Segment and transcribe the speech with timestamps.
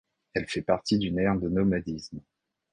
[0.33, 2.21] Elle fait partie d'une aire de nomadisme.